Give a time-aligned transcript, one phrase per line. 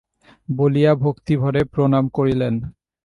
[0.49, 2.53] বলিয়া ভক্তিভরে প্রণাম করিলেন।